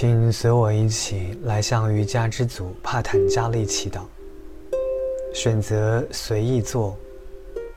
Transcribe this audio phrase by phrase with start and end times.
[0.00, 4.00] 请随我一起来向瑜伽之祖帕坦加利祈祷。
[5.34, 6.96] 选择随意坐，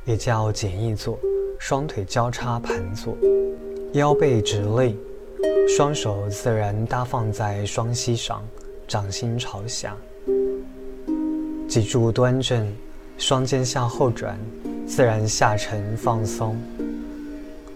[0.06, 1.20] 也叫简易坐，
[1.60, 3.14] 双腿交叉盘坐，
[3.92, 4.98] 腰背直立，
[5.68, 8.42] 双手自然搭放在双膝上，
[8.88, 9.94] 掌心朝下。
[11.68, 12.74] 脊柱端正，
[13.18, 14.40] 双肩向后转，
[14.88, 16.58] 自然下沉放松。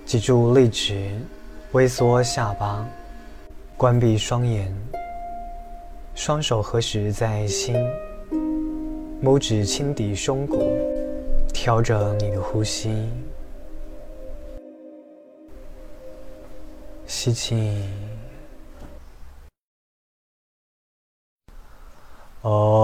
[0.05, 1.11] 脊柱立直，
[1.73, 2.87] 微缩下巴。
[3.77, 4.73] 关闭双眼，
[6.15, 7.75] 双手合十在心，
[9.21, 10.57] 拇指轻抵胸骨，
[11.53, 13.07] 调整你的呼吸。
[17.05, 17.83] 吸气，
[22.41, 22.76] 哦。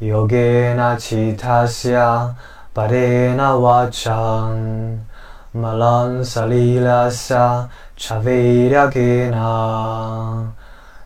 [0.02, 2.34] 여게나 치타시아
[2.74, 5.04] 바레나 와창
[5.52, 6.88] 말란살리라사
[7.96, 9.42] 차베라게나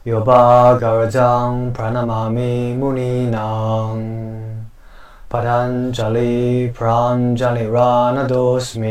[0.07, 4.67] 요바가르장 프라나마미 무니낭
[5.29, 8.87] 바란자리 프란자리 라나도스미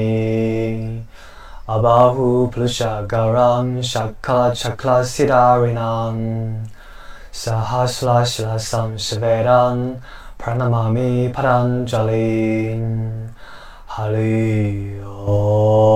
[1.68, 6.64] Abahu Plushagaram Shakla Chakla Siddharinam
[7.34, 10.00] Sahaslashilasam Shivedan
[10.38, 12.78] Pranamami Paranjali
[13.88, 15.95] Hari Om